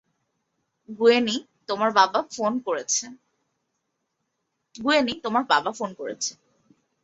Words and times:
গুয়েনি, 0.89 1.35
তোমার 5.29 5.49
বাবা 5.59 5.69
ফোন 5.79 5.93
করেছে। 5.97 6.33